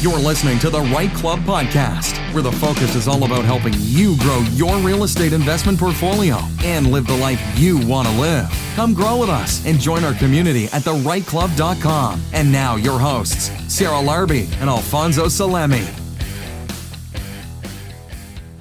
[0.00, 4.16] You're listening to the REITE Club Podcast, where the focus is all about helping you
[4.18, 8.48] grow your real estate investment portfolio and live the life you want to live.
[8.76, 12.22] Come grow with us and join our community at thereiteclub.com.
[12.32, 15.82] And now, your hosts, Sarah Larbi and Alfonso Salemi.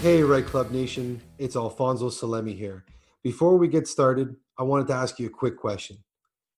[0.02, 2.84] Hey, REITE Club Nation, it's Alfonso Salemi here.
[3.22, 5.98] Before we get started, I wanted to ask you a quick question.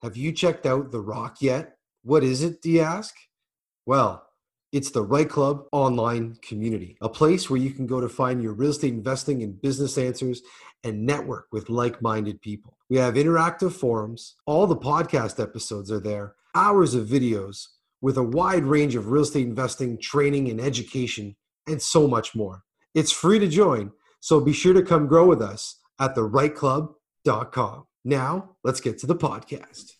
[0.03, 1.75] Have you checked out The ROC yet?
[2.03, 3.13] What is it, do you ask?
[3.85, 4.28] Well,
[4.71, 8.53] it's the REITE Club online community, a place where you can go to find your
[8.53, 10.41] real estate investing and business answers
[10.83, 12.77] and network with like minded people.
[12.89, 17.67] We have interactive forums, all the podcast episodes are there, hours of videos
[18.01, 21.35] with a wide range of real estate investing, training, and education,
[21.67, 22.63] and so much more.
[22.93, 27.85] It's free to join, so be sure to come grow with us at thereiteclub.com.
[28.05, 29.98] Now, let's get to the podcast.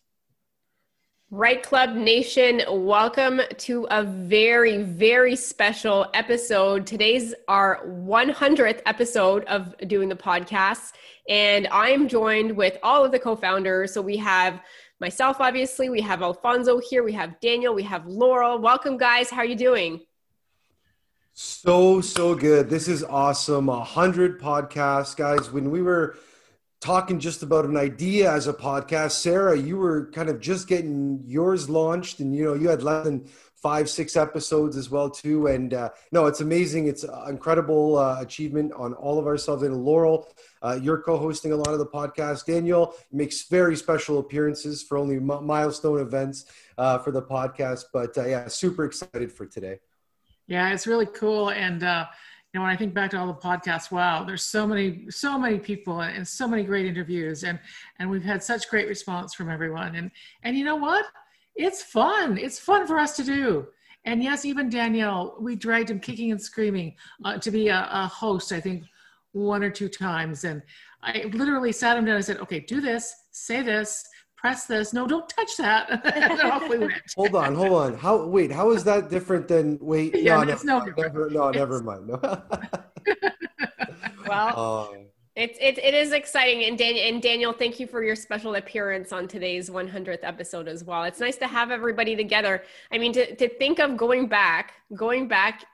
[1.31, 6.87] REITE Club Nation, welcome to a very, very special episode.
[6.87, 10.93] Today's our 100th episode of doing the podcast,
[11.29, 13.93] and I'm joined with all of the co founders.
[13.93, 14.59] So we have
[14.99, 18.57] myself, obviously, we have Alfonso here, we have Daniel, we have Laurel.
[18.57, 19.29] Welcome, guys.
[19.29, 20.01] How are you doing?
[21.33, 22.71] So, so good.
[22.71, 23.69] This is awesome.
[23.69, 25.51] A hundred podcasts, guys.
[25.51, 26.17] When we were
[26.81, 29.11] talking just about an idea as a podcast.
[29.11, 33.03] Sarah, you were kind of just getting yours launched, and you know you had less
[33.03, 33.27] than
[33.61, 35.47] five, six episodes as well too.
[35.47, 36.87] And uh, no, it's amazing.
[36.87, 39.63] It's incredible uh, achievement on all of ourselves.
[39.63, 40.27] And Laurel,
[40.61, 42.45] uh, you're co-hosting a lot of the podcast.
[42.45, 46.45] Daniel makes very special appearances for only milestone events
[46.77, 47.85] uh, for the podcast.
[47.91, 49.79] But uh, yeah, super excited for today.
[50.47, 51.83] Yeah, it's really cool and
[52.53, 55.59] know when i think back to all the podcasts wow there's so many so many
[55.59, 57.43] people and so many great interviews.
[57.43, 57.59] And
[57.97, 59.95] and we've had such great response from everyone.
[59.95, 60.11] And
[60.43, 61.05] and you know what?
[61.55, 62.37] It's fun.
[62.37, 63.67] It's fun for us to do.
[64.05, 68.07] And yes even daniel we dragged him kicking and screaming uh, to be a, a
[68.07, 68.83] host i think
[69.33, 70.43] one or two times.
[70.43, 70.61] And
[71.03, 74.07] i literally sat him down and said okay do this say this
[74.39, 74.93] press this.
[74.93, 76.41] No, don't touch that.
[76.43, 76.93] off we went.
[77.15, 77.97] hold on, hold on.
[77.97, 80.15] How wait, how is that different than wait?
[80.15, 82.07] Yeah, no, no, no, never, no, never mind.
[82.07, 82.19] No.
[84.27, 85.05] well, um,
[85.35, 89.11] it's it, it is exciting, and Daniel and Daniel, thank you for your special appearance
[89.11, 91.03] on today's 100th episode as well.
[91.03, 92.63] It's nice to have everybody together.
[92.91, 95.65] I mean, to to think of going back, going back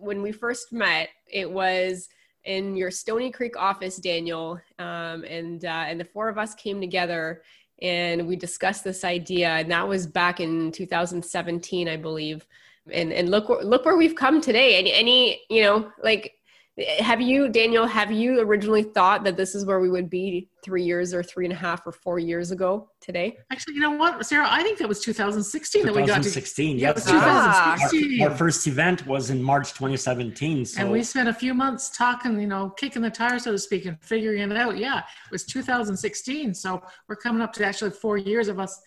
[0.00, 2.08] when we first met, it was
[2.44, 6.80] in your Stoney Creek office, Daniel, um, and uh, and the four of us came
[6.80, 7.42] together
[7.82, 12.46] and we discussed this idea and that was back in 2017 i believe.
[12.90, 14.80] And and look look where we've come today.
[14.80, 16.34] And any you know like
[17.00, 20.82] have you daniel have you originally thought that this is where we would be three
[20.82, 24.24] years or three and a half or four years ago today actually you know what
[24.24, 28.36] sarah i think that was 2016 that we got to 2016 yeah, 2016 our, our,
[28.36, 30.80] first event was in march 2017 so.
[30.80, 33.84] and we spent a few months talking you know kicking the tires so to speak
[33.84, 38.16] and figuring it out yeah it was 2016 so we're coming up to actually four
[38.16, 38.80] years of us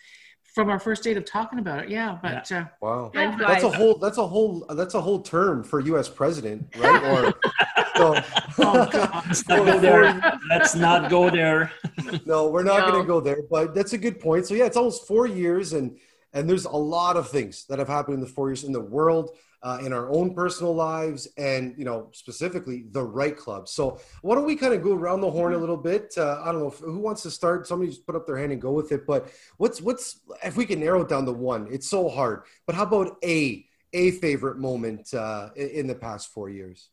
[0.56, 1.90] from our first date of talking about it.
[1.90, 2.62] Yeah, but yeah.
[2.62, 6.08] Uh, wow, that's a whole that's a whole that's a whole term for U.S.
[6.08, 7.04] president, right?
[7.04, 7.34] or
[7.96, 8.16] so,
[8.60, 10.40] oh God, let's not go there.
[10.50, 11.72] Let's not go there.
[12.26, 12.92] no, we're not no.
[12.92, 13.40] going to go there.
[13.50, 14.46] But that's a good point.
[14.46, 15.98] So yeah, it's almost four years, and
[16.34, 18.82] and there's a lot of things that have happened in the four years in the
[18.82, 19.32] world
[19.66, 24.36] uh, in our own personal lives and you know specifically the REITE Club so why
[24.36, 26.68] don't we kind of go around the horn a little bit uh, i don't know
[26.68, 29.08] if, who wants to start somebody just put up their hand and go with it
[29.08, 32.76] but what's what's if we can narrow it down to one it's so hard but
[32.76, 36.90] how about a a favorite moment uh, in the past four years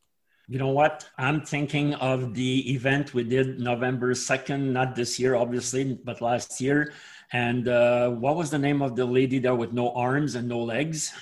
[0.49, 5.35] you know what i'm thinking of the event we did november 2nd not this year
[5.35, 6.93] obviously but last year
[7.33, 10.61] and uh, what was the name of the lady there with no arms and no
[10.61, 11.13] legs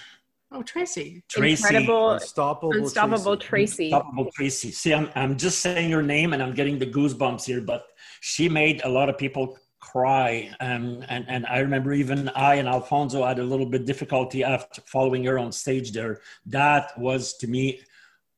[0.53, 1.23] Oh, Tracy.
[1.29, 1.63] Tracy.
[1.63, 2.11] Incredible.
[2.11, 3.93] Unstoppable, Unstoppable Tracy.
[3.93, 4.73] Unstoppable Tracy.
[4.73, 7.85] See, I'm, I'm just saying her name and I'm getting the goosebumps here, but
[8.21, 10.51] she made a lot of people cry.
[10.61, 14.83] Um, and, and I remember even I and Alfonso had a little bit difficulty after
[14.83, 16.21] following her on stage there.
[16.47, 17.81] That was to me,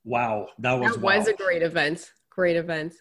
[0.05, 0.49] wow.
[0.59, 1.19] That was, that wow.
[1.19, 2.11] was a great event.
[2.31, 2.95] Great event.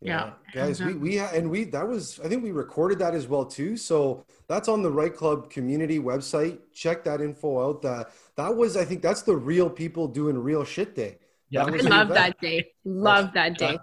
[0.00, 0.66] Yeah, yeah.
[0.66, 1.28] guys, we uh-huh.
[1.32, 3.76] we and we that was I think we recorded that as well too.
[3.76, 6.58] So that's on the REITE Club community website.
[6.72, 7.82] Check that info out.
[7.82, 11.18] That that was I think that's the real people doing real shit day.
[11.50, 12.70] Yeah, I love that day.
[12.84, 13.72] Love that day.
[13.72, 13.80] That,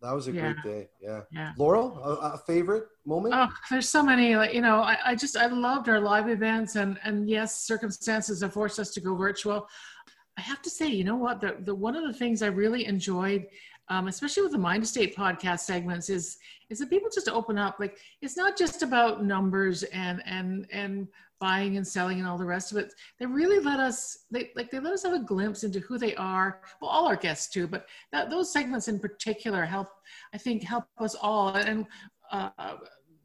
[0.00, 0.52] that was a yeah.
[0.52, 0.88] great day.
[1.02, 1.20] Yeah.
[1.30, 1.52] yeah.
[1.58, 3.34] Laurel, a, a, favorite moment?
[3.36, 4.34] Oh, there's so many.
[4.36, 8.40] Like you know, I, I just I loved our live events, and and yes, circumstances
[8.40, 9.68] have forced us to go virtual.
[10.40, 11.40] I have to say, you know what?
[11.40, 13.46] The, the one of the things I really enjoyed
[13.90, 16.38] um, especially with the Mind Estate podcast segments is
[16.70, 21.08] is that people just open up like it's not just about numbers and and and
[21.40, 22.92] buying and selling and all the rest of it.
[23.18, 26.14] They really let us, they like they let us have a glimpse into who they
[26.14, 26.60] are.
[26.80, 29.88] Well, all our guests too, but that, those segments in particular help,
[30.32, 31.86] I think, help us all, and
[32.30, 32.50] uh,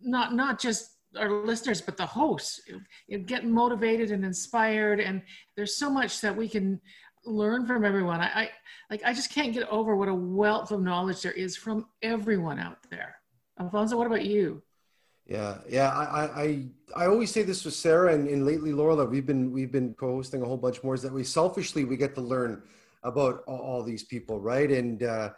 [0.01, 2.61] not not just our listeners, but the hosts,
[3.07, 4.99] you get motivated and inspired.
[4.99, 5.21] And
[5.55, 6.81] there's so much that we can
[7.25, 8.21] learn from everyone.
[8.21, 8.49] I, I
[8.89, 12.59] like I just can't get over what a wealth of knowledge there is from everyone
[12.59, 13.15] out there.
[13.59, 14.61] Alfonso, what about you?
[15.25, 15.89] Yeah, yeah.
[15.89, 19.51] I, I, I always say this with Sarah and, and lately Laurel that we've been
[19.51, 20.93] we've been co-hosting a whole bunch more.
[20.93, 22.61] Is that we selfishly we get to learn
[23.03, 24.69] about all, all these people, right?
[24.69, 25.31] And uh,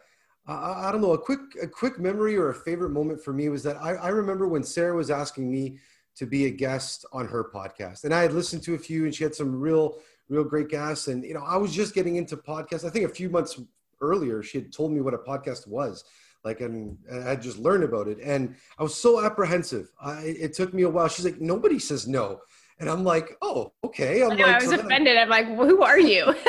[0.46, 3.48] I, I, don't know a quick a quick memory or a favorite moment for me
[3.48, 5.78] was that I, I remember when Sarah was asking me
[6.16, 9.16] to be a guest on her podcast, and I had listened to a few, and
[9.16, 10.00] she had some real
[10.30, 11.08] real great guests.
[11.08, 12.86] And you know, I was just getting into podcasts.
[12.86, 13.60] I think a few months
[14.02, 16.04] earlier, she had told me what a podcast was
[16.48, 18.18] like and i had just learned about it.
[18.24, 19.90] And i was so apprehensive.
[20.02, 21.08] I, it took me a while.
[21.08, 22.40] She's like nobody says no.
[22.80, 24.24] And i'm like oh okay.
[24.24, 25.18] I'm I, know, like, I was so offended.
[25.18, 26.34] I, am like well, who are you?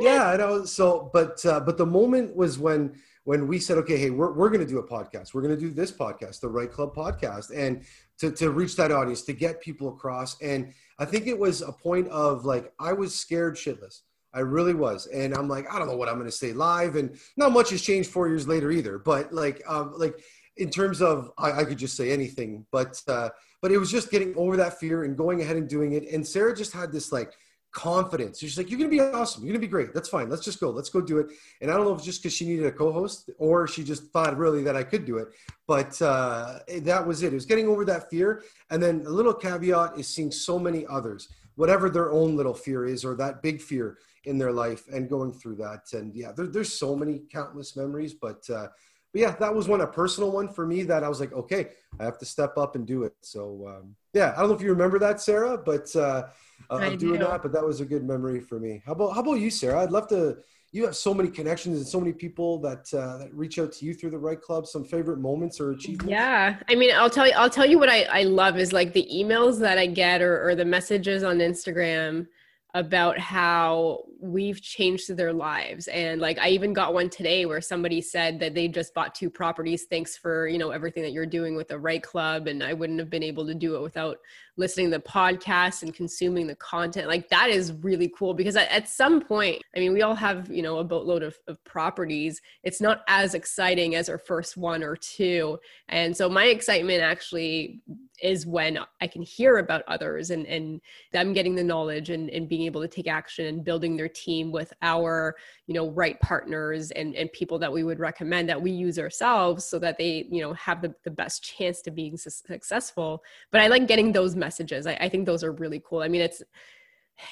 [0.00, 0.64] Yeah i know.
[0.64, 4.48] So but uh, but the moment was when when we said okay hey we're, we're
[4.48, 5.34] going to do a podcast.
[5.34, 7.50] We're going to do this podcast the REITE Club podcast.
[7.54, 7.84] And
[8.18, 11.72] to, to reach that audience to get people across and i think it was a
[11.72, 14.00] point of like i was scared shitless
[14.34, 15.06] I really was.
[15.06, 16.96] And I'm like, I don't know what I'm going to say live.
[16.96, 18.98] And not much has changed four years later either.
[18.98, 20.20] But like, um, like
[20.56, 23.30] in terms of, I, I could just say anything, but, uh,
[23.62, 26.04] but it was just getting over that fear and going ahead and doing it.
[26.12, 27.32] And Sarah just had this like
[27.72, 28.38] confidence.
[28.38, 29.42] She's like, you're going to be awesome.
[29.42, 29.92] You're going to be great.
[29.94, 30.28] That's fine.
[30.28, 30.70] Let's just go.
[30.70, 31.28] Let's go do it.
[31.60, 34.04] And I don't know if it's just because she needed a co-host or she just
[34.12, 35.28] thought really that I could do it.
[35.66, 37.32] But uh, that was it.
[37.32, 38.42] It was getting over that fear.
[38.70, 42.86] And then a little caveat is seeing so many others, whatever their own little fear
[42.86, 45.82] is or that big fear in their life and going through that.
[45.92, 48.68] And yeah, there, there's so many countless memories, but, uh,
[49.12, 51.68] but yeah, that was one, a personal one for me that I was like, okay,
[52.00, 53.14] I have to step up and do it.
[53.22, 56.24] So um, yeah, I don't know if you remember that, Sarah, but uh,
[56.70, 58.82] I'm doing that, but that was a good memory for me.
[58.84, 59.80] How about, how about you, Sarah?
[59.80, 60.38] I'd love to,
[60.72, 63.84] you have so many connections and so many people that uh, that reach out to
[63.84, 67.26] you through the REITE Club some favorite moments or achievements yeah i mean i'll tell
[67.26, 70.20] you i'll tell you what i, I love is like the emails that i get
[70.20, 72.26] or, or the messages on instagram
[72.74, 75.88] about how we've changed their lives.
[75.88, 79.30] And like i even got one today where somebody said that they just bought two
[79.30, 79.84] properties.
[79.84, 82.98] Thanks for you know everything that you're doing with the REITE Club and i wouldn't
[82.98, 84.18] have been able to do it without
[84.56, 87.06] listening to the podcast and consuming the content.
[87.06, 90.62] Like that is really cool because at, some point i mean we all have you
[90.62, 92.40] know a boatload of, of properties.
[92.64, 95.58] It's not as exciting as our first one or two.
[95.88, 97.82] And so my excitement actually
[98.22, 100.80] is when I can hear about others and, and
[101.12, 104.50] them getting the knowledge and, and being able to take action and building their team
[104.50, 105.36] with our,
[105.66, 109.64] you know, right partners and, and people that we would recommend that we use ourselves
[109.64, 113.22] so that they, you know, have the, the best chance to being su- successful.
[113.50, 114.86] But I like getting those messages.
[114.86, 116.00] I, I think those are really cool.
[116.00, 116.42] I mean, it's,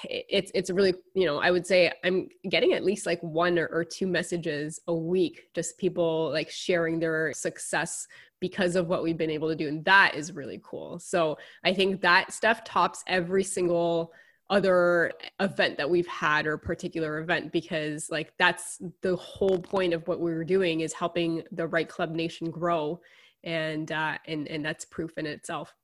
[0.05, 3.67] it's it's really you know i would say i'm getting at least like one or,
[3.69, 8.07] or, two messages a week just people like sharing their success
[8.41, 10.99] because of what we've been able to do and that is really cool.
[10.99, 14.13] So i think that stuff tops every single
[14.49, 20.07] other event that we've had or particular event because like that's the whole point of
[20.07, 23.01] what we were doing is helping the REITE Club nation grow
[23.45, 25.75] and uh and and that's proof in itself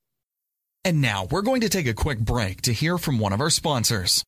[0.85, 3.51] and now we're going to take a quick break to hear from one of our
[3.51, 4.25] sponsors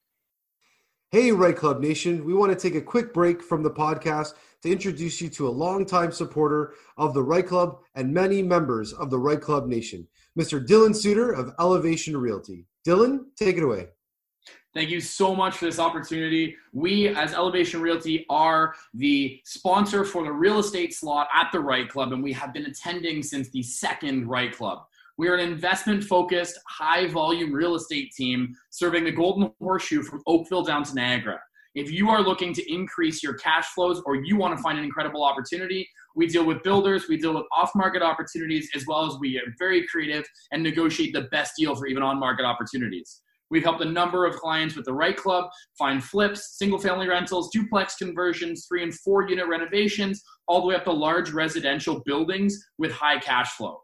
[1.11, 4.35] hey REITE Club nation we want to take a quick break from the podcast
[4.65, 9.11] to introduce you to a longtime supporter of the REITE Club and many members of
[9.11, 10.09] the REITE Club Nation,
[10.39, 10.67] Mr.
[10.67, 12.67] Dylan Suitor of Elevation Realty.
[12.87, 13.89] Dylan, take it away.
[14.73, 16.57] Thank you so much for this opportunity.
[16.73, 21.91] We, as Elevation Realty, are the sponsor for the real estate slot at the REITE
[21.91, 24.87] Club, and we have been attending since the second REITE Club.
[25.17, 30.21] We are an investment focused, high volume real estate team serving the Golden Horseshoe from
[30.27, 31.39] Oakville down to Niagara.
[31.77, 34.85] If you are looking to increase your cash flows or you want to find an
[34.85, 39.17] incredible opportunity, we deal with builders, we deal with off market opportunities, as well as
[39.21, 43.21] we are very creative and negotiate the best deal for even on market opportunities.
[43.51, 47.51] We've helped a number of clients with the REITE Club find flips, single family rentals,
[47.53, 52.59] duplex conversions, three and four unit renovations, all the way up to large residential buildings
[52.79, 53.84] with high cash flow.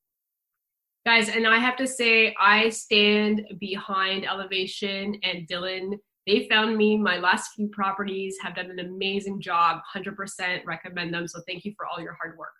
[1.03, 5.97] Guys, and I have to say, I stand behind Elevation and Dylan.
[6.27, 11.27] They found me my last few properties, have done an amazing job, 100% recommend them.
[11.27, 12.53] So thank you for all your hard work.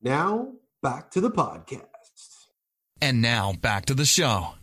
[0.00, 0.52] Now,
[0.82, 1.82] back to the podcast.
[3.00, 4.54] And now back to the show.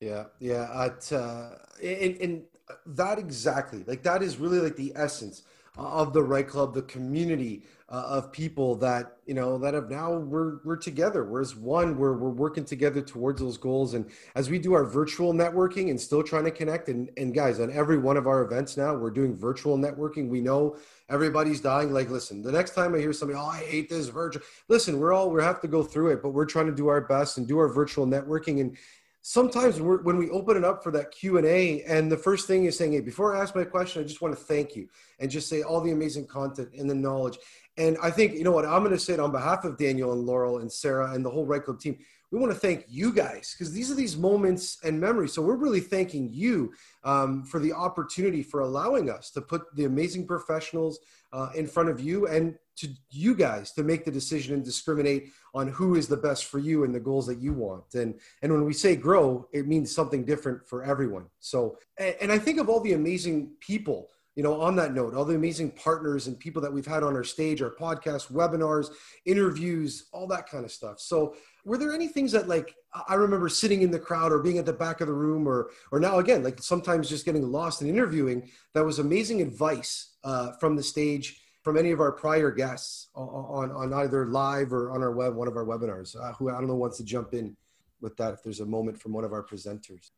[0.00, 0.68] Yeah, yeah.
[0.74, 2.42] At, uh, and, and
[2.84, 5.42] that exactly, like that is really like the essence
[5.76, 10.14] of the REITE Club, the community uh, of people that you know that have now
[10.14, 11.24] we're we're together.
[11.24, 11.98] We're as one.
[11.98, 13.92] We're we're working together towards those goals.
[13.92, 17.60] And as we do our virtual networking and still trying to connect, and and guys,
[17.60, 20.30] on every one of our events now, we're doing virtual networking.
[20.30, 20.78] We know
[21.10, 21.92] everybody's dying.
[21.92, 24.42] Like, listen, the next time I hear somebody, oh, I hate this virtual.
[24.68, 27.02] Listen, we're all we have to go through it, but we're trying to do our
[27.02, 28.78] best and do our virtual networking and
[29.22, 32.92] sometimes when we open it up for that q&a and the first thing is saying
[32.92, 34.88] hey before i ask my question i just want to thank you
[35.20, 37.38] and just say all the amazing content and the knowledge
[37.76, 40.12] and i think you know what i'm going to say it on behalf of daniel
[40.12, 41.98] and laurel and sarah and the whole REITE Club team
[42.32, 45.34] we want to thank you guys because these are these moments and memories.
[45.34, 46.72] So we're really thanking you
[47.04, 50.98] um, for the opportunity for allowing us to put the amazing professionals
[51.34, 55.28] uh, in front of you and to you guys to make the decision and discriminate
[55.52, 57.94] on who is the best for you and the goals that you want.
[57.94, 61.26] And and when we say grow it means something different for everyone.
[61.40, 65.14] So and, and i think of all the amazing people you know on that note
[65.14, 68.88] all the amazing partners and people that we've had on our stage our podcast webinars
[69.26, 71.34] interviews all that kind of stuff so
[71.64, 72.74] were there any things that like
[73.08, 75.70] i remember sitting in the crowd or being at the back of the room or
[75.90, 80.52] or now again like sometimes just getting lost in interviewing that was amazing advice uh,
[80.60, 85.02] from the stage from any of our prior guests on, on either live or on
[85.02, 86.16] our web, one of our webinars.
[86.20, 87.56] Uh, who I don't know wants to jump in
[88.00, 90.10] with that if there's a moment from one of our presenters.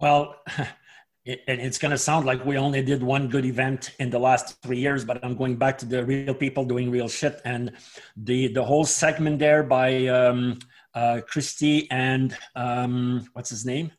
[0.00, 0.36] Well,
[1.24, 4.60] it, it's going to sound like we only did one good event in the last
[4.62, 7.72] three years, but I'm going back to the real people doing real shit and
[8.16, 10.58] the the whole segment there by um,
[10.94, 13.92] uh, Christy and um, what's his name?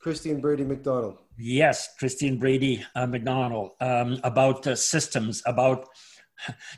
[0.00, 1.18] Christine Brady McDonald.
[1.38, 5.88] Yes, Christine Brady uh, McDonald um, about uh, systems, about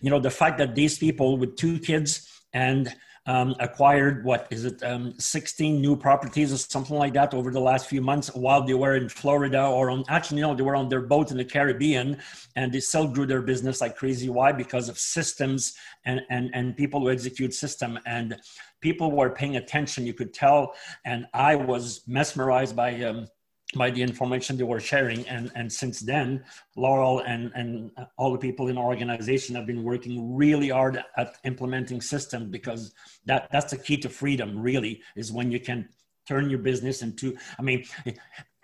[0.00, 2.95] you know the fact that these people with two kids and
[3.28, 7.61] um, acquired what is it um, 16 new properties or something like that over the
[7.70, 10.88] last few months while they were in florida or on actually no they were on
[10.88, 12.16] their boat in the caribbean
[12.58, 14.28] and they still grew their business like crazy.
[14.28, 14.50] Why?
[14.50, 17.99] Because of systems and and, and people who execute system.
[18.04, 18.37] And
[18.80, 20.06] people were paying attention.
[20.06, 20.75] You could tell.
[21.04, 23.28] And i was mesmerized by um,
[23.75, 25.27] by the information they were sharing.
[25.29, 26.43] And, and since then,
[26.77, 31.37] Laurel and, and all the people in our organization have been working really hard at
[31.45, 32.95] implementing systems because
[33.27, 35.89] that, that's the key to freedom, really, is when you can
[36.27, 37.85] turn your business into, I mean,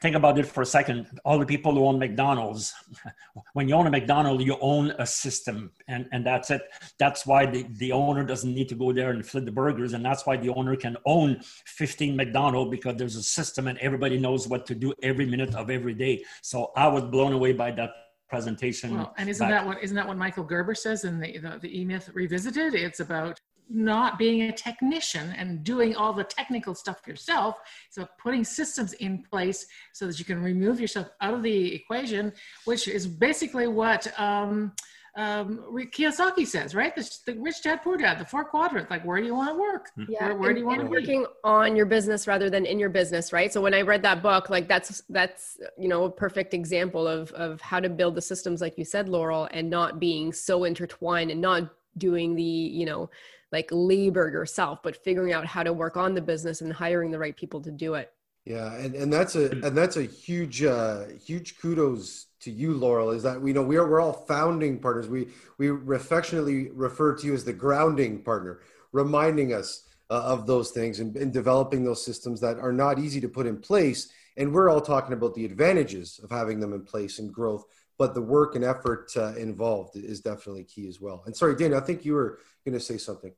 [0.05, 1.07] think about it for a second.
[1.25, 2.75] All the people who own McDonald's,
[3.55, 6.61] when you own a McDonald's, you own a system, and, and that's it.
[6.99, 10.05] That's why the, the owner doesn't need to go there and flip the burgers, and
[10.05, 14.47] that's why the owner can own 15 McDonald's because there's a system and everybody knows
[14.47, 16.23] what to do every minute of every day.
[16.43, 17.91] So I was blown away by that
[18.29, 18.99] presentation.
[18.99, 19.63] Well, and isn't back.
[19.63, 22.75] that what isn't that what Michael Gerber says in the the, the E Myth Revisited?
[22.75, 27.59] It's about not being a technician and doing all the technical stuff yourself.
[27.91, 32.33] So putting systems in place so that you can remove yourself out of the equation,
[32.65, 34.73] which is basically what um,
[35.17, 36.95] um, Kiyosaki says, right?
[36.95, 38.91] The, the, rich dad, poor dad, the four quadrants.
[38.91, 39.91] Like, where do you want to work?
[39.95, 40.05] Hmm.
[40.09, 41.27] Yeah, where, where do you want to working be?
[41.45, 43.53] on your business rather than in your business, right?
[43.53, 47.31] So when I read that book, like that's that's you know a perfect example of
[47.33, 51.31] of how to build the systems, like you said, Laurel, and not being so intertwined
[51.31, 53.09] and not doing the you know
[53.55, 57.19] like labor yourself, but figuring out how to work on the business and hiring the
[57.19, 58.13] right people to do it.
[58.45, 63.11] Yeah, and, and that's a and that's a huge uh, huge kudos to you, Laurel.
[63.13, 65.09] Is that we know we are we're all founding partners.
[65.09, 68.61] We we affectionately refer to you as the grounding partner,
[68.93, 73.21] reminding us uh, of those things and, and developing those systems that are not easy
[73.23, 74.11] to put in place.
[74.37, 77.65] And we're all talking about the advantages of having them in place and growth,
[77.99, 81.23] but the work and effort uh, involved is definitely key as well.
[81.25, 83.33] And sorry, Daniel, I think you were going to say something.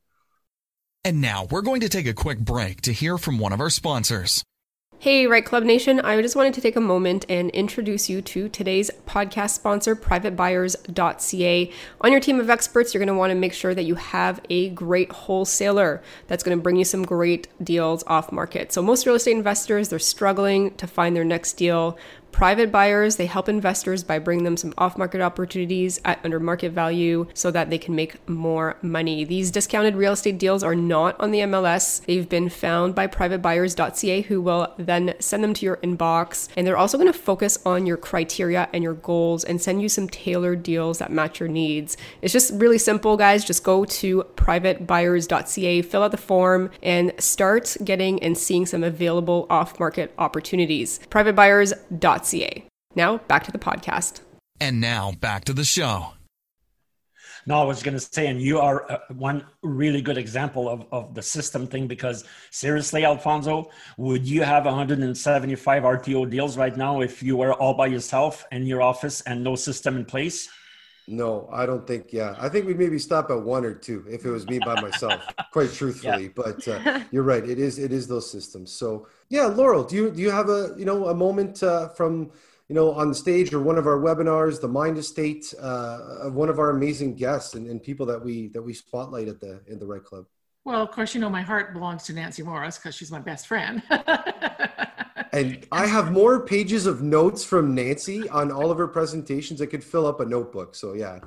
[1.07, 3.71] And now we're going to take a quick break to hear from one of our
[3.71, 4.43] sponsors.
[4.99, 6.01] Hey, REITE Club Nation.
[6.01, 11.73] I just wanted to take a moment and introduce you to today's podcast sponsor, privatebuyers.ca.
[12.01, 14.41] On your team of experts, you're going to want to make sure that you have
[14.51, 18.73] a great wholesaler that's going to bring you some great deals off market.
[18.73, 21.97] So, most real estate investors, they're struggling to find their next deal
[22.37, 23.17] private buyers.
[23.17, 27.51] They help investors by bringing them some off market opportunities at under market value so
[27.51, 29.25] that they can make more money.
[29.25, 32.05] These discounted real estate deals are not on the MLS.
[32.05, 36.49] They've been found by privatebuyers.ca who will then send them to your inbox.
[36.59, 39.89] And they're also going to focus on your criteria and your goals and send you
[39.89, 41.97] some tailored deals that match your needs.
[42.21, 43.47] It's just really simple, guys.
[43.47, 49.47] Just go to privatebuyers.ca, fill out the form, and start getting and seeing some available
[49.49, 51.01] off market opportunities.
[51.09, 52.26] Privatebuyers.ca.
[52.95, 54.21] Now back to the podcast.
[54.61, 56.13] And now back to the show.
[57.49, 60.85] No, I was going to say, and you are uh, one really good example of,
[60.91, 67.03] of the system thing because seriously, Alfonso, would you have 175 RTO deals right now
[67.03, 70.49] if you were all by yourself in your office and no system in place?
[71.09, 72.13] No, I don't think.
[72.13, 74.81] Yeah, I think we'd maybe stop at one or two if it was me by
[74.81, 75.23] myself.
[75.53, 76.29] quite truthfully, yeah.
[76.35, 77.49] but uh, you're right.
[77.49, 77.79] It is.
[77.79, 78.73] It is those systems.
[78.73, 82.33] So yeah, Laurel, do you do you have a you know a moment uh, from
[82.69, 86.35] you know, on the stage or one of our webinars, the Mind Estate uh, of
[86.35, 89.63] one of our amazing guests and, and people that we that we spotlight at the
[89.69, 90.27] in the REITE Club.
[90.65, 93.47] Well, of course, you know my heart belongs to Nancy Morris because she's my best
[93.47, 93.83] friend.
[95.37, 99.61] and I have more pages of notes from Nancy on all of her presentations.
[99.61, 100.75] I could fill up a notebook.
[100.75, 101.19] So yeah.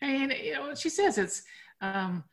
[0.00, 1.42] And you know, she says it's
[1.80, 2.24] um,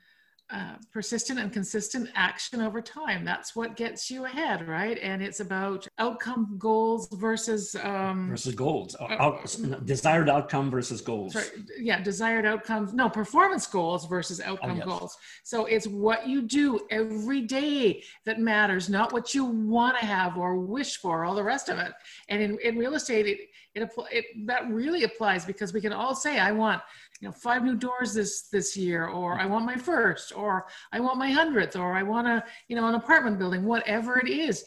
[0.52, 3.24] uh, persistent and consistent action over time.
[3.24, 4.98] That's what gets you ahead, right?
[5.00, 11.34] And it's about outcome goals versus um, versus goals, uh, Out, desired outcome versus goals.
[11.34, 11.46] Sorry,
[11.80, 12.94] yeah, desired outcomes.
[12.94, 14.86] No, performance goals versus outcome oh, yes.
[14.86, 15.18] goals.
[15.44, 20.36] So it's what you do every day that matters, not what you want to have
[20.36, 21.26] or wish for.
[21.26, 21.92] All the rest of it.
[22.28, 23.40] And in, in real estate, it,
[23.76, 26.82] it, it that really applies because we can all say, "I want."
[27.20, 31.00] You know five new doors this this year or i want my first or i
[31.00, 34.64] want my hundredth or i want a you know an apartment building whatever it is.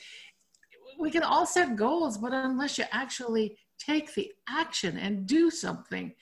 [0.98, 6.12] We can all set goals but unless you actually take the action and do something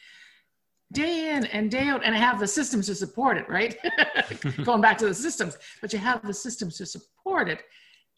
[0.93, 3.77] day in and day out and have the systems to support it right?
[4.65, 7.63] Going back to the systems but you have the systems to support it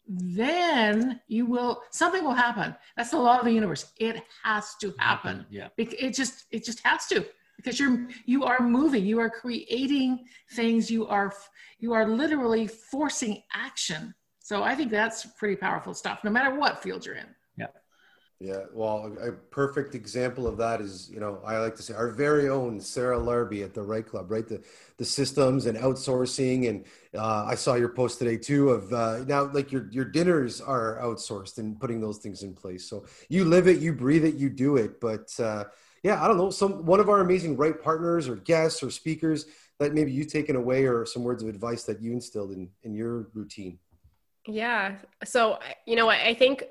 [0.07, 2.75] then you will something will happen.
[2.95, 3.91] That's the law of the universe.
[3.97, 5.45] It has to happen.
[5.49, 5.69] Yeah.
[5.77, 7.25] It just it just has to
[7.57, 11.33] because you're you are moving you are creating things you are
[11.79, 14.13] you are literally forcing action.
[14.39, 17.27] So i think that's pretty powerful stuff no matter what field you're in.
[17.57, 17.67] Yeah.
[18.39, 22.09] Yeah well a perfect example of that is you know i like to say our
[22.09, 24.47] very own sarah larbi at the REITE Club right?
[24.47, 24.61] The
[24.97, 29.43] the systems and outsourcing and uh, i saw your post today too of uh, now
[29.51, 32.85] like your your dinners are outsourced and putting those things in place.
[32.89, 34.99] So you live it you breathe it you do it.
[34.99, 35.65] But uh,
[36.03, 39.45] yeah, I don't know, some one of our amazing right partners or guests or speakers
[39.79, 42.93] that maybe you've taken away or some words of advice that you instilled in in
[42.93, 43.79] your routine.
[44.45, 44.95] Yeah.
[45.23, 46.65] So, you know, I think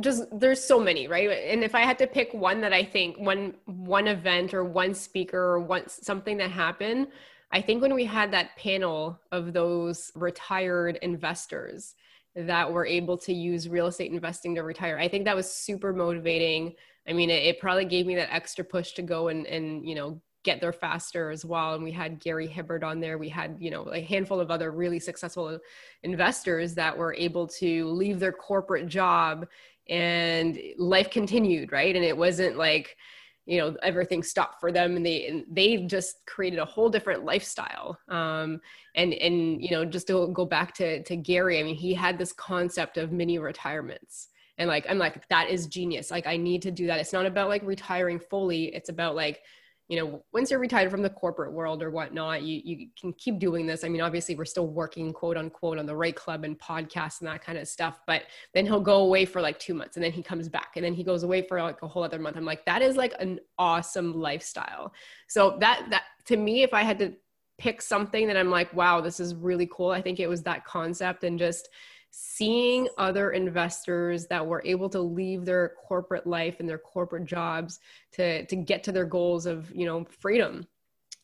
[0.00, 1.30] just there's so many, right?
[1.30, 4.94] And if I had to pick one that I think one one event or one
[4.94, 7.08] speaker or one something that happened,
[7.52, 11.94] I think when we had that panel of those retired investors
[12.34, 15.92] that were able to use real estate investing to retire, I think that was super
[15.92, 16.74] motivating
[17.08, 19.94] I mean, it, it probably gave me that extra push to go and, and, you
[19.94, 21.74] know, get there faster as well.
[21.74, 23.18] And we had Gary Hibbert on there.
[23.18, 25.58] We had, you know, a handful of other really successful
[26.02, 29.46] investors that were able to leave their corporate job
[29.88, 31.94] and life continued, right?
[31.94, 32.96] And it wasn't like,
[33.44, 37.24] you know, everything stopped for them and they and they just created a whole different
[37.24, 37.98] lifestyle.
[38.08, 38.60] Um,
[38.94, 42.16] and and you know, just to go back to to Gary, I mean, he had
[42.16, 44.28] this concept of mini retirements
[44.60, 46.10] and like i'm like that is genius.
[46.10, 47.00] Like i need to do that.
[47.00, 48.66] It's not about like retiring fully.
[48.66, 49.40] It's about like
[49.88, 53.38] you know once you're retired from the corporate world or whatnot you you can keep
[53.40, 53.82] doing this.
[53.82, 57.28] I mean obviously we're still working quote unquote on the REITE Club and podcasts and
[57.28, 60.12] that kind of stuff but then he'll go away for like two months and then
[60.12, 62.36] he comes back and then he goes away for like a whole other month.
[62.36, 64.92] I'm like that is like an awesome lifestyle.
[65.26, 67.12] So that that to me if i had to
[67.60, 69.90] pick something that i'm like wow this is really cool.
[69.90, 71.68] I think it was that concept and just
[72.10, 77.80] seeing other investors that were able to leave their corporate life and their corporate jobs
[78.12, 80.66] to to get to their goals of you know freedom.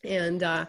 [0.03, 0.65] And uh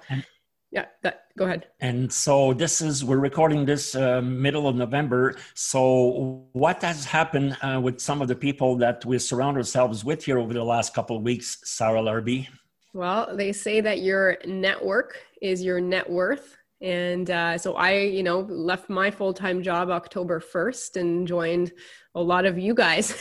[0.71, 1.69] yeah that go ahead.
[1.81, 5.37] And so this is we're recording this uh, middle of november.
[5.55, 10.25] So what has happened uh, with some of the people that we surround ourselves with
[10.25, 12.49] here over the last couple of weeks sarah larbi
[12.95, 18.23] well they say that your network is your net worth and uh, so I, you
[18.23, 21.73] know, left my full time job October 1st and joined
[22.15, 23.13] a lot of you guys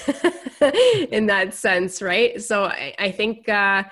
[1.11, 2.41] in that sense, right?
[2.41, 3.83] So I, I think uh,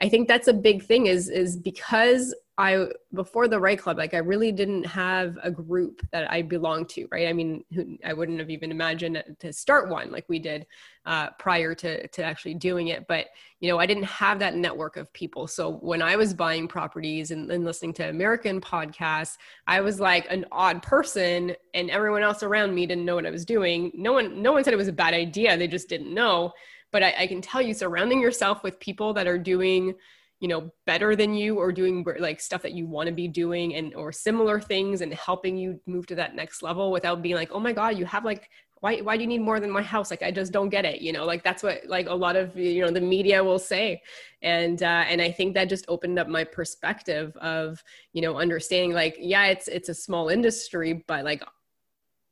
[0.00, 4.14] I think that's a big thing is is because I before the REITE Club, like
[4.14, 7.28] I really didn't have a group that I belonged to, right?
[7.28, 7.62] I mean,
[8.02, 10.66] I wouldn't have even imagined to start one like we did
[11.04, 13.06] uh, prior to to actually doing it.
[13.08, 13.26] But
[13.60, 15.46] you know, I didn't have that network of people.
[15.46, 20.26] So when I was buying properties and, and listening to American podcasts, I was like
[20.30, 23.92] an odd person, and everyone else around me didn't know what I was doing.
[23.94, 25.58] No one, no one said it was a bad idea.
[25.58, 26.52] They just didn't know.
[26.90, 29.94] But I, I can tell you, surrounding yourself with people that are doing
[30.40, 33.74] you know better than you or doing like stuff that you want to be doing
[33.74, 37.50] and or similar things and helping you move to that next level without being like
[37.52, 40.10] oh my god you have like why why do you need more than my house?
[40.10, 41.24] Like i just don't get it you know?
[41.24, 44.02] Like that's what like a lot of you know the media will say.
[44.42, 48.92] And uh and i think that just opened up my perspective of you know understanding
[48.92, 51.42] like yeah it's it's a small industry but like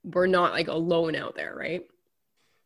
[0.05, 1.83] we're not like alone out there right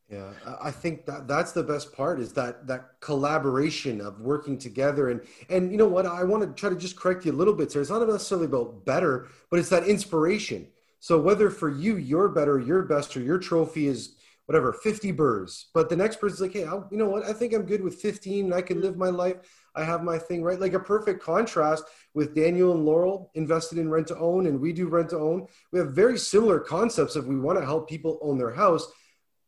[0.08, 5.10] yeah, I think that that's the best part is that that collaboration of working together
[5.10, 7.52] and and you know what I want to try to just correct you a little
[7.52, 7.70] bit.
[7.70, 10.66] So it's not necessarily about better, but it's that inspiration.
[11.00, 14.14] So whether for you you're better, your best, or your trophy is
[14.46, 17.26] whatever 50 burrs, but the next person's like, hey, i you know what?
[17.26, 18.46] I think I'm good with 15.
[18.46, 19.36] And I can live my life.
[19.74, 20.58] I have my thing right.
[20.58, 24.72] Like a perfect contrast with Daniel and Laurel invested in rent to own, and we
[24.72, 25.46] do rent to own.
[25.70, 28.90] We have very similar concepts if we want to help people own their house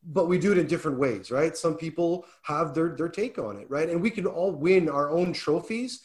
[0.04, 1.56] but we do it in different ways, right?
[1.56, 3.88] Some people have their their take on it, right?
[3.88, 6.02] And we can all win our own trophies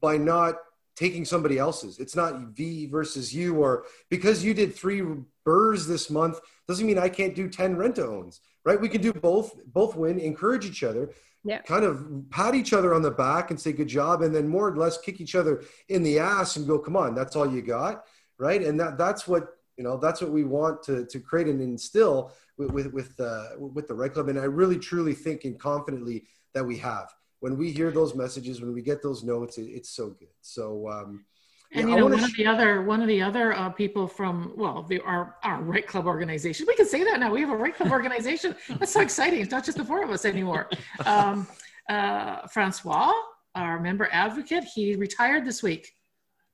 [0.00, 0.56] by not
[0.96, 1.98] taking somebody else's.
[1.98, 5.02] It's not V versus you, or because you did three
[5.44, 8.80] burrs this month doesn't mean I can't do ten rent owns, right?
[8.80, 11.10] We can do both, both win, encourage each other,
[11.42, 11.62] yeah.
[11.62, 14.68] kind of pat each other on the back and say good job, and then more
[14.68, 17.62] or less kick each other in the ass and go, come on, that's all you
[17.62, 18.04] got,
[18.38, 18.62] right?
[18.62, 19.48] And that that's what
[19.80, 23.46] you know that's what we want to to create and instill with with with, uh,
[23.58, 27.56] with the REITE Club and i really truly think and confidently that we have when
[27.56, 31.24] we hear those messages when we get those notes it, it's so good so um
[31.72, 34.52] and yeah, you know, one of the other one of the other uh, people from
[34.56, 36.66] well, the, our our REITE Club organization.
[36.66, 37.30] We can say that now.
[37.30, 38.56] We have a REITE Club organization.
[38.68, 39.40] That's so exciting.
[39.40, 40.68] It's not just the four of us anymore.
[41.06, 41.46] Um,
[41.88, 43.12] uh, Francois,
[43.54, 45.92] our member advocate, he retired this week.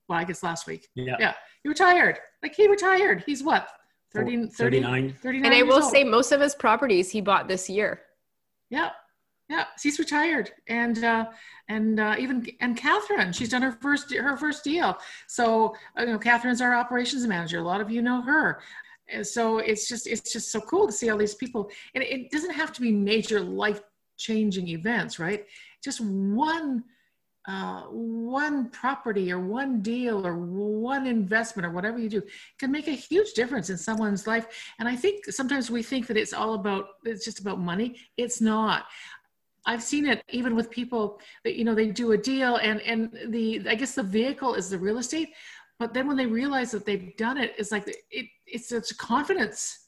[0.07, 0.87] Well, I guess last week.
[0.95, 1.17] Yeah.
[1.19, 1.33] Yeah.
[1.62, 2.19] He retired.
[2.47, 3.25] Like he retired.
[3.27, 3.67] He's what?
[4.13, 5.17] 30, 30 39.
[5.21, 5.91] 39 and I will old.
[5.91, 8.03] say most of his properties he bought this year.
[8.71, 8.91] Yeah.
[9.49, 11.27] Yeah, he's retired, and uh,
[11.69, 14.99] and uh, even and Catherine, she's done her first her first deal.
[15.29, 17.59] So uh, you know, Catherine's our operations manager.
[17.59, 18.61] A lot of you know her,
[19.09, 21.71] and so it's just it's just so cool to see all these people.
[21.95, 23.81] And it doesn't have to be major life
[24.17, 25.47] changing events, right?
[25.81, 26.83] Just one
[27.49, 32.23] uh, one property or one deal or one investment or whatever you do
[32.59, 34.47] can make a huge difference in someone's life.
[34.81, 38.01] And I think sometimes we think that it's all about, it's just about money.
[38.17, 38.87] It's not.
[39.65, 43.17] I've seen it even with people that, you know, they do a deal and, and
[43.29, 45.31] the, I guess the vehicle is the real estate,
[45.79, 49.87] but then when they realize that they've done it, it's like, it, it's such confidence.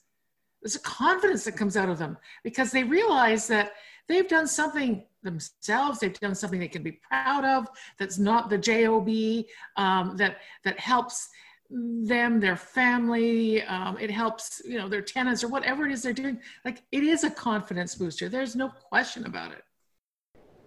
[0.62, 3.73] There's a confidence that comes out of them because they realize that
[4.09, 5.99] they've done something themselves.
[5.99, 7.68] They've done something they can be proud of.
[7.99, 9.09] That's not the job.
[9.77, 11.29] Um, that that helps
[11.71, 13.62] them, their family.
[13.62, 16.40] Um, it helps you know their tenants or whatever it is they're doing.
[16.64, 18.29] Like it is a confidence booster.
[18.29, 19.62] There's no question about it.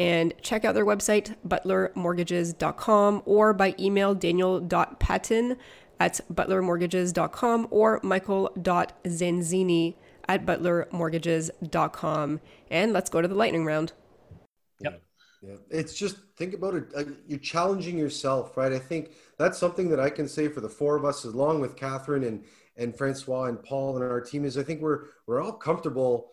[0.00, 5.58] and check out their website, butlermortgages.com, or by email daniel.patton
[6.00, 9.94] at butlermortgages.com or michael.zanzini
[10.26, 12.40] at butlermortgages.com.
[12.70, 13.92] And let's go to the lightning round.
[14.80, 15.02] Yep.
[15.42, 16.84] Yeah, it's just think about it.
[16.96, 18.72] Uh, you're challenging yourself, right?
[18.72, 21.76] I think that's something that I can say for the four of us, along with
[21.76, 22.44] Catherine and
[22.76, 26.30] and Francois and Paul and our team, is I think we're we're all comfortable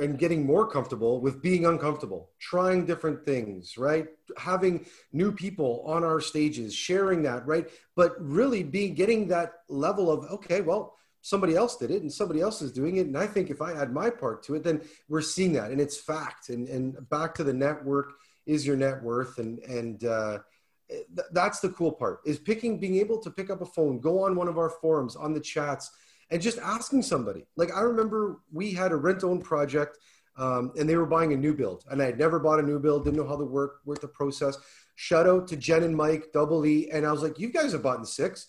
[0.00, 4.06] and getting more comfortable with being uncomfortable, trying different things, right?
[4.38, 7.68] Having new people on our stages, sharing that, right?
[7.94, 12.40] But really being getting that level of, okay, well, somebody else did it and somebody
[12.40, 13.06] else is doing it.
[13.06, 15.80] And I think if I add my part to it, then we're seeing that and
[15.80, 16.48] it's fact.
[16.48, 18.14] And, and back to the network
[18.46, 19.38] is your net worth.
[19.38, 20.38] And, and, uh,
[20.88, 24.24] th- that's the cool part is picking, being able to pick up a phone, go
[24.24, 25.90] on one of our forums, on the chats,
[26.30, 27.46] and just asking somebody.
[27.56, 29.98] Like I remember we had a rent own project
[30.36, 32.78] um, and they were buying a new build, and I had never bought a new
[32.78, 34.56] build, didn't know how to work, work the process.
[34.94, 37.82] Shout out to Jen and Mike, Double E, and I was like, "You guys have
[37.82, 38.46] bought in six.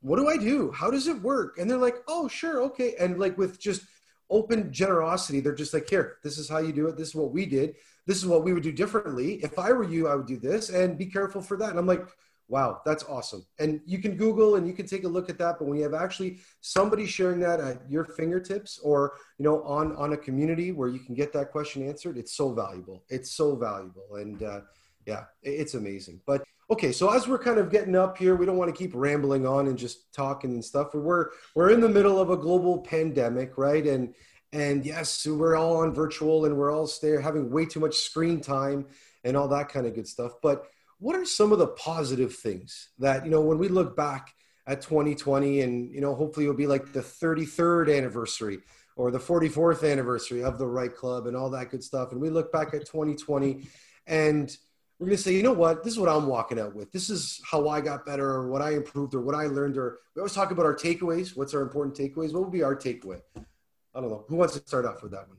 [0.00, 0.70] What do I do?
[0.70, 3.82] How does it work?" And they're like, "Oh, sure, okay." And like with just
[4.30, 6.96] open generosity, they're just like, "Here, this is how you do it.
[6.96, 7.74] This is what we did.
[8.06, 9.34] This is what we would do differently.
[9.42, 11.86] If I were you, I would do this, and be careful for that." And I'm
[11.86, 12.06] like,
[12.48, 13.44] wow that's awesome.
[13.58, 15.84] And you can google and you can take a look at that but when you
[15.84, 20.72] have actually somebody sharing that at your fingertips or you know on on a community
[20.72, 23.04] where you can get that question answered it's so valuable.
[23.08, 24.16] It's so valuable.
[24.16, 24.60] And uh,
[25.06, 26.20] yeah it's amazing.
[26.26, 28.92] But okay so as we're kind of getting up here we don't want to keep
[28.94, 30.94] rambling on and just talking and stuff.
[30.94, 33.86] We're we're in the middle of a global pandemic right?
[33.86, 34.14] And
[34.52, 38.40] and yes we're all on virtual and we're all stay having way too much screen
[38.40, 38.86] time
[39.24, 40.32] and all that kind of good stuff.
[40.40, 40.66] But
[40.98, 44.34] what are some of the positive things that you know when we look back
[44.66, 48.58] at 2020 and you know hopefully it'll be like the 33rd anniversary
[48.96, 52.30] or the 44th anniversary of the REITE Club and all that good stuff and we
[52.30, 53.66] look back at 2020
[54.06, 54.56] and
[54.98, 55.84] we're going to say you know what?
[55.84, 56.90] This is what i'm walking out with.
[56.90, 59.98] This is how i got better or what i improved or what i learned or
[60.14, 61.36] we always talk about our takeaways.
[61.36, 62.32] What's our important takeaways?
[62.32, 63.20] What would be our takeaway?
[63.36, 64.24] I don't know.
[64.28, 65.38] Who wants to start off with that one?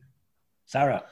[0.65, 1.03] Sarah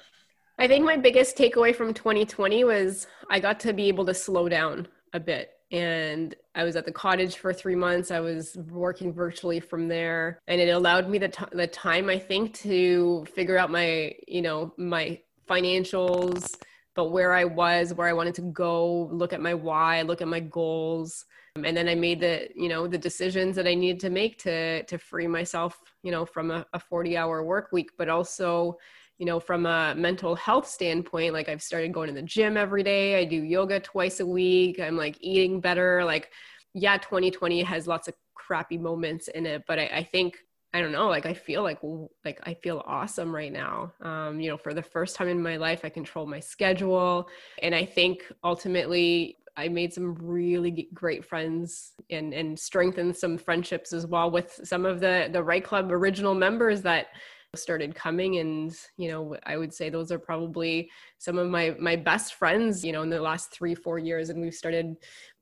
[0.57, 4.47] I think my biggest takeaway from 2020 was I got to be able to slow
[4.47, 5.51] down a bit.
[5.71, 8.09] And I was at the cottage for three months.
[8.09, 12.19] I was working virtually from there, and it allowed me the, t- the time I
[12.19, 16.55] think to figure out my, you know, my financials,
[16.93, 20.27] but where I was, where I wanted to go, look at my why, look at
[20.27, 24.09] my goals, and then I made the, you know, the decisions that I needed to
[24.09, 28.07] make to to free myself, you know, from a, a 40 hour work week, but
[28.09, 28.77] also
[29.17, 32.83] you know, from a mental health standpoint, like I've started going to the gym every
[32.83, 33.17] day.
[33.17, 34.79] I do yoga twice a week.
[34.79, 36.03] I'm like eating better.
[36.03, 36.31] Like,
[36.73, 40.37] yeah, 2020 has lots of crappy moments in it, but I, I think
[40.73, 41.79] I don't know, like I feel like
[42.25, 43.93] like I feel awesome right now.
[44.01, 47.29] Um, you know, for the first time in my life, I control my schedule,
[47.63, 53.93] and I think ultimately I made some really great friends and and strengthened some friendships
[53.93, 57.07] as well with some of the the REITE Club original members that
[57.55, 61.95] started coming and you know i would say those are probably some of my my
[61.95, 64.95] best friends you know in the last three four years and we've started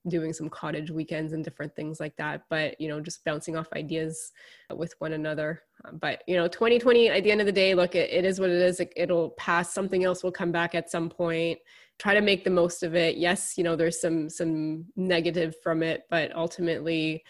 [0.09, 3.67] doing some cottage weekends and different things like that but you know just bouncing off
[3.73, 4.31] ideas
[4.75, 5.61] with one another.
[5.85, 8.39] Um, but you know 2020 at the end of the day look it, it is
[8.39, 8.79] what it is.
[8.79, 9.73] It, it'll pass.
[9.73, 11.59] Something else will come back at some point.
[11.99, 13.17] Try to make the most of it.
[13.17, 17.23] Yes you know there's some some negative from it but ultimately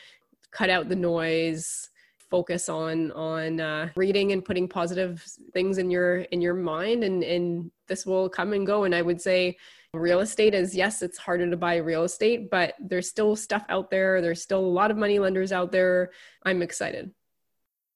[0.52, 1.90] cut out the noise
[2.34, 7.24] focus on on uh, reading and putting positive things in your in your mind and
[7.24, 8.86] and this will come and go.
[8.86, 9.56] And i would say
[9.94, 13.92] real estate is yes it's harder to buy real estate but there's still stuff out
[13.92, 14.20] there.
[14.20, 16.10] There's still a lot of money lenders out there.
[16.44, 17.12] I'm excited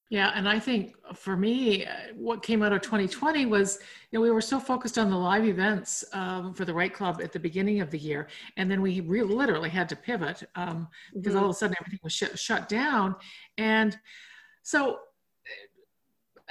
[0.10, 4.24] yeah, and I think for me, uh, what came out of 2020 was, you know,
[4.24, 7.40] we were so focused on the live events um, for the REITE Club at the
[7.40, 11.44] beginning of the year, and then we re- literally had to pivot um, because mm-hmm.
[11.44, 13.16] all of a sudden everything was sh- shut down,
[13.58, 14.00] and
[14.64, 15.00] so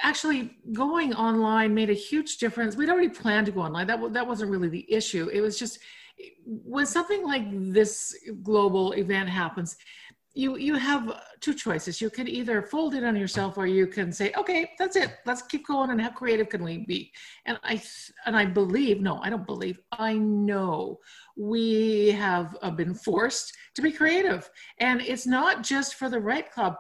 [0.03, 2.77] actually going online made a huge difference.
[2.77, 3.87] We'd already planned to go online.
[3.87, 5.29] That, that wasn't really the issue.
[5.33, 5.79] It was just
[6.45, 9.77] when something like this global event happens,
[10.37, 12.01] you you have two choices.
[12.01, 15.11] You can either fold it on yourself, or you can say, "Okay, that's it.
[15.25, 17.11] Let's keep going." And how creative can we be?
[17.47, 17.83] And I
[18.27, 19.81] and I believe, no, I don't believe.
[19.93, 21.01] I know
[21.37, 26.51] we have uh, been forced to be creative, and it's not just for the REITE
[26.53, 26.77] Club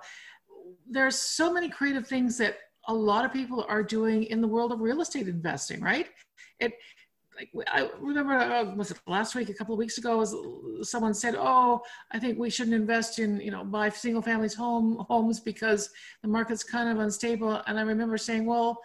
[0.88, 2.57] there's so many creative things that
[2.88, 6.07] a lot of people are doing in the world of real estate investing, right?
[6.61, 6.73] It,
[7.37, 10.35] like I remember, uh, was it last week, a couple of weeks ago, was
[10.88, 15.05] someone said, "Oh, I think we shouldn't invest in, you know, buy single families home
[15.09, 15.90] homes because
[16.22, 18.81] the market's kind of unstable." And I remember saying, "Well,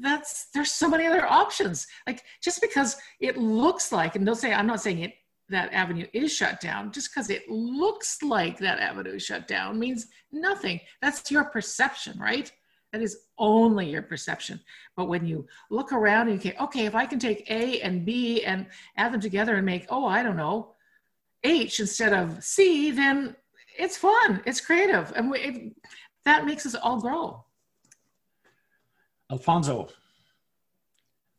[0.00, 1.86] that's there's so many other options.
[2.06, 5.14] Like just because it looks like, and they'll say, I'm not saying it
[5.50, 9.78] that avenue is shut down, just because it looks like that avenue is shut down
[9.78, 10.78] means nothing.
[11.00, 12.52] That's your perception, right?
[12.92, 14.60] That is only your perception.
[14.96, 18.04] But when you look around and you say, okay, if I can take A and
[18.04, 20.74] B and add them together and make, oh, I don't know,
[21.44, 23.36] H instead of C, then
[23.78, 24.42] it's fun.
[24.46, 25.12] It's creative.
[25.14, 25.76] And we, it,
[26.24, 27.44] that makes us all grow.
[29.30, 29.88] Alfonso,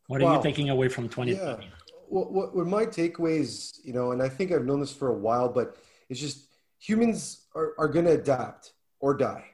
[0.06, 1.32] what are you taking away from 2020?
[1.32, 1.68] Yeah
[2.10, 5.14] what, what, what my takeaways, you know, and I think I've known this for a
[5.14, 5.76] while, but
[6.08, 9.44] it's just humans are, are going to adapt or die,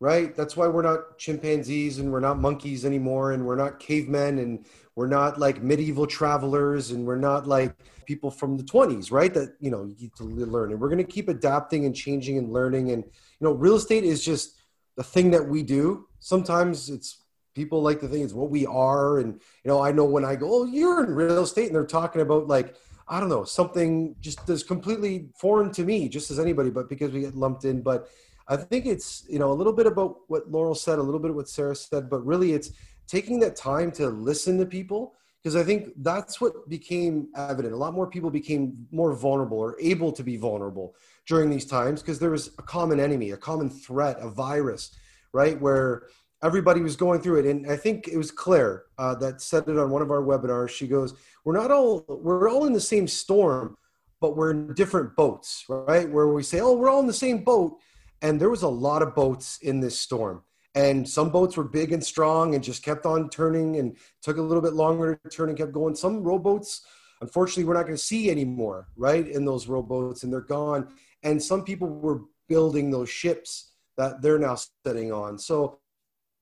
[0.00, 0.34] right?
[0.34, 4.64] That's why we're not chimpanzees and we're not monkeys anymore, and we're not cavemen, and
[4.96, 9.32] we're not like medieval travelers, and we're not like people from the 20s, right?
[9.32, 10.72] That, you know, you need to learn.
[10.72, 12.90] And we're going to keep adapting and changing and learning.
[12.90, 14.56] And, you know, real estate is just
[14.96, 16.06] the thing that we do.
[16.18, 17.18] Sometimes it's
[17.54, 19.18] people like to think it's what we are.
[19.18, 21.84] And, you know, I know when I go, oh, you're in real estate and they're
[21.84, 22.74] talking about like,
[23.06, 27.12] I don't know, something just that's completely foreign to me, just as anybody, but because
[27.12, 27.82] we get lumped in.
[27.82, 28.08] But
[28.50, 31.30] I think it's, you know, a little bit about what Laurel said, a little bit
[31.30, 32.72] of what Sarah said, but really it's
[33.06, 37.72] taking that time to listen to people because I think that's what became evident.
[37.72, 40.96] A lot more people became more vulnerable or able to be vulnerable
[41.28, 44.90] during these times because there was a common enemy, a common threat, a virus,
[45.32, 45.58] right?
[45.60, 46.08] Where
[46.42, 47.46] everybody was going through it.
[47.46, 50.70] And I think it was Claire uh, that said it on one of our webinars.
[50.70, 53.76] She goes, "We're not all we're all in the same storm,
[54.20, 56.10] but we're in different boats, right?
[56.10, 57.78] Where we say, oh, we're all in the same boat."
[58.22, 60.42] And there was a lot of boats in this storm.
[60.74, 64.42] And some boats were big and strong and just kept on turning and took a
[64.42, 65.96] little bit longer to turn and kept going.
[65.96, 66.82] Some rowboats
[67.20, 70.88] unfortunately we're not going to see anymore right in those rowboats and they're gone.
[71.22, 74.56] And some people were building those ships that they're now
[74.86, 75.38] sitting on.
[75.38, 75.78] So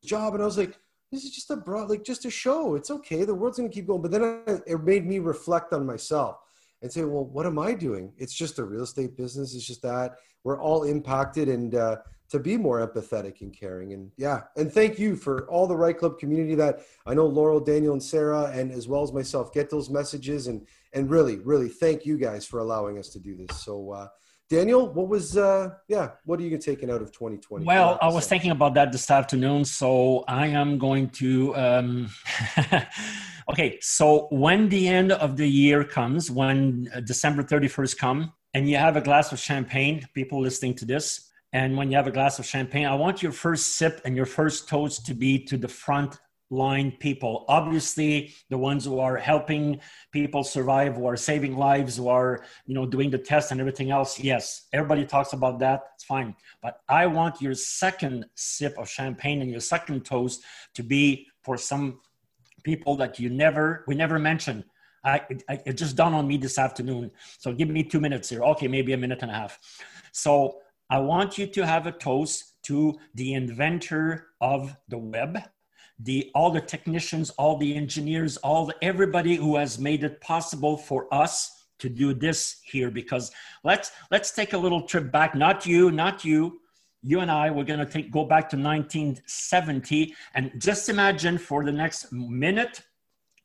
[0.04, 0.78] job and i was like
[1.10, 2.74] this is just a broad like just a show.
[2.74, 3.24] It's okay.
[3.24, 4.02] The world's going to keep going.
[4.02, 6.36] But then I, it made me reflect on myself
[6.82, 8.12] and say well what am i doing?
[8.16, 9.54] It's just a real estate business.
[9.54, 10.16] It's just that
[10.48, 11.96] we're all impacted and uh,
[12.30, 13.92] to be more empathetic and caring.
[13.92, 17.60] And yeah, and thank you for all the REITE Club community that I know Laurel,
[17.60, 21.68] Daniel, and Sarah, and as well as myself, get those messages and and really, really
[21.68, 23.60] thank you guys for allowing us to do this.
[23.62, 23.92] So.
[23.92, 24.08] Uh,
[24.50, 27.66] Daniel, what was uh yeah, what are you taking out of 2020?
[27.66, 32.08] Well, I was thinking about that this afternoon, so I am going to um
[33.50, 38.68] Okay, so when the end of the year comes, when uh, December 31st come and
[38.68, 42.12] you have a glass of champagne, people listening to this, and when you have a
[42.12, 45.56] glass of champagne, I want your first sip and your first toast to be to
[45.56, 46.18] the front
[46.50, 47.44] line people.
[47.48, 49.80] Obviously, the ones who are helping
[50.12, 53.90] people survive, who are saving lives, who are, you know, doing the test and everything
[53.90, 54.18] else.
[54.18, 55.82] Yes, everybody talks about that.
[55.94, 56.34] It's fine.
[56.62, 60.42] But I want your second sip of champagne and your second toast
[60.74, 62.00] to be for some
[62.62, 64.64] people that you never, we never mentioned.
[65.04, 67.10] I, it, it just dawned on me this afternoon.
[67.38, 68.42] So give me two minutes here.
[68.42, 69.58] Okay, maybe a minute and a half.
[70.12, 70.58] So
[70.90, 75.38] I want you to have a toast to the inventor of the web,
[75.98, 80.76] the all the technicians, all the engineers, all the, everybody who has made it possible
[80.76, 82.90] for us to do this here.
[82.90, 83.30] Because
[83.64, 85.34] let's let's take a little trip back.
[85.34, 86.60] Not you, not you.
[87.02, 91.64] You and I, we're going to take go back to 1970, and just imagine for
[91.64, 92.82] the next minute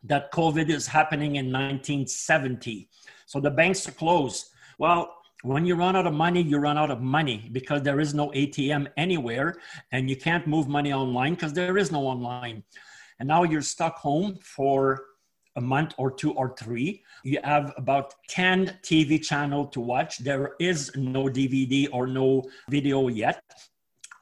[0.03, 2.89] that COVID is happening in 1970.
[3.25, 4.47] So the banks are closed.
[4.77, 8.13] Well, when you run out of money, you run out of money because there is
[8.13, 9.57] no ATM anywhere
[9.91, 12.63] and you can't move money online because there is no online.
[13.19, 15.05] And now you're stuck home for
[15.55, 17.03] a month or two or three.
[17.23, 20.19] You have about 10 TV channel to watch.
[20.19, 23.43] There is no DVD or no video yet.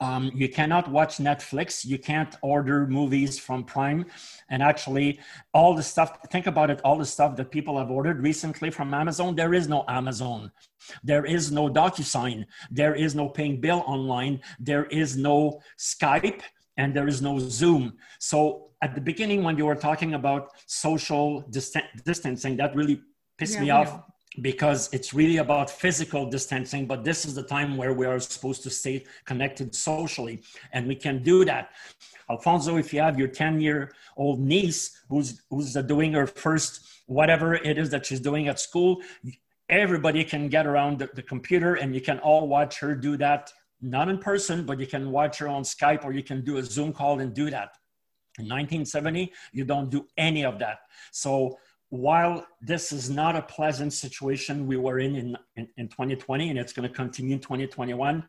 [0.01, 1.85] Um, you cannot watch Netflix.
[1.85, 4.07] You can't order movies from Prime.
[4.49, 5.19] And actually,
[5.53, 8.93] all the stuff, think about it, all the stuff that people have ordered recently from
[8.95, 10.51] Amazon, there is no Amazon.
[11.03, 12.45] There is no DocuSign.
[12.71, 14.41] There is no paying bill online.
[14.59, 16.41] There is no Skype
[16.77, 17.93] and there is no Zoom.
[18.19, 21.41] So at the beginning, when you were talking about social
[22.03, 23.01] distancing, that really
[23.37, 24.01] pissed yeah, me off
[24.39, 28.63] because it's really about physical distancing but this is the time where we are supposed
[28.63, 30.41] to stay connected socially
[30.71, 31.71] and we can do that.
[32.29, 37.55] Alfonso if you have your 10 year old niece who's who's doing her first whatever
[37.55, 39.01] it is that she's doing at school
[39.67, 43.51] everybody can get around the, the computer and you can all watch her do that.
[43.81, 46.63] Not in person but you can watch her on skype or you can do a
[46.63, 47.75] zoom call and do that.
[48.39, 50.79] In 1970 you don't do any of that.
[51.11, 51.57] So
[51.91, 56.57] while this is not a pleasant situation we were in in, in, in 2020 and
[56.57, 58.23] it's going to continue in 2021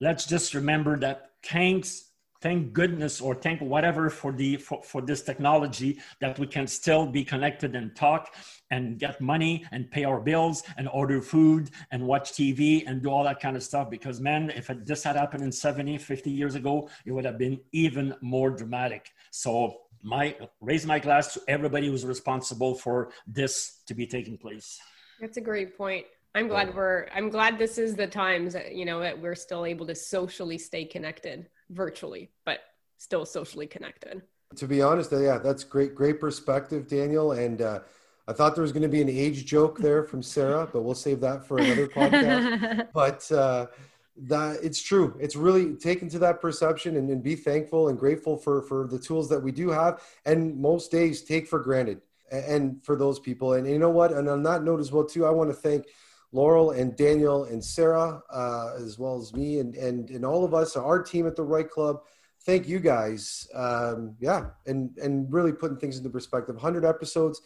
[0.00, 5.22] let's just remember that thanks thank goodness or thank whatever for the for, for this
[5.22, 8.34] technology that we can still be connected and talk
[8.70, 13.10] and get money and pay our bills and order food and watch tv and do
[13.10, 13.90] all that kind of stuff.
[13.90, 17.60] Because man if this had happened in 70 50 years ago it would have been
[17.72, 19.10] even more dramatic.
[19.32, 24.78] So my raise my glass to everybody who's responsible for this to be taking place.
[25.20, 26.06] That's a great point.
[26.34, 29.66] I'm glad we're I'm glad this is the times that you know that we're still
[29.66, 32.60] able to socially stay connected virtually, but
[32.98, 34.22] still socially connected.
[34.56, 37.32] To be honest, yeah, that's great, great perspective, Daniel.
[37.32, 37.80] And uh,
[38.26, 40.94] I thought there was going to be an age joke there from Sarah, but we'll
[40.94, 42.88] save that for another podcast.
[42.92, 43.66] but uh,
[44.16, 48.36] that it's true it's really taken to that perception and, and, be thankful and grateful
[48.36, 52.84] for for the tools that we do have and most days take for granted and
[52.84, 55.30] for those people and, you know what and on that note as well too i
[55.30, 55.86] want to thank
[56.32, 60.54] laurel and daniel and sarah uh, as well as me and, and and all of
[60.54, 62.00] us our team at the REITE Club
[62.44, 63.48] thank you guys.
[63.54, 66.54] Um, yeah, and and really putting things into perspective.
[66.54, 67.40] 100 episodes.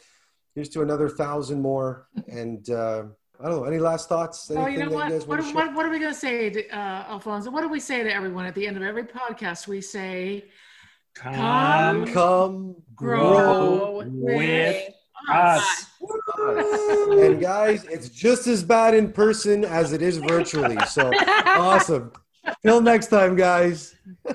[0.54, 2.08] Here's to another thousand more.
[2.28, 3.04] And uh,
[3.40, 3.64] I don't know.
[3.64, 4.50] Any last thoughts?
[4.50, 5.10] Oh, you Anything know what?
[5.10, 7.50] guys What, what, what are we going to say, to, uh, Alfonso?
[7.50, 9.66] What do we say to everyone at the end of every podcast?
[9.66, 10.44] We say,
[11.14, 14.92] Come Come grow grow with
[15.30, 15.62] us.
[15.62, 15.86] us.
[17.10, 20.76] and guys, it's just as bad in person as it is virtually.
[20.88, 21.10] So
[21.46, 22.12] awesome.
[22.62, 23.94] Till next time, guys.